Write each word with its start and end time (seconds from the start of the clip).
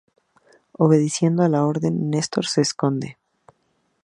Obedeciendo 0.79 1.47
la 1.47 1.63
orden, 1.63 2.09
Nestor 2.09 2.47
se 2.47 2.61
esconde. 2.61 3.19